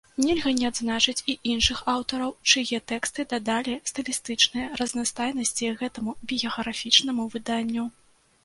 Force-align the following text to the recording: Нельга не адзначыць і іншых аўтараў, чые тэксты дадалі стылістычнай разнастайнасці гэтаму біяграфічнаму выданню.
Нельга 0.25 0.51
не 0.59 0.65
адзначыць 0.69 1.21
і 1.33 1.33
іншых 1.51 1.81
аўтараў, 1.93 2.31
чые 2.53 2.79
тэксты 2.91 3.25
дадалі 3.35 3.75
стылістычнай 3.91 4.65
разнастайнасці 4.81 5.71
гэтаму 5.83 6.17
біяграфічнаму 6.33 7.23
выданню. 7.37 7.85